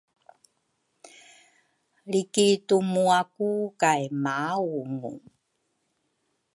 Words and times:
lrikitumuaku 2.09 3.49
kay 3.81 4.03
maaungu. 4.23 5.11